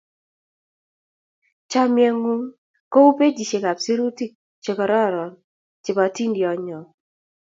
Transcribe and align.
Chomye 1.69 2.07
ng'ung' 2.13 2.49
kou 2.93 3.09
pejisyek 3.17 3.65
ap 3.71 3.79
sirutik 3.85 4.31
che 4.63 4.71
kororon 4.77 5.31
che 5.83 5.91
po 5.95 6.01
atindyo 6.07 6.49
nyon. 6.57 6.85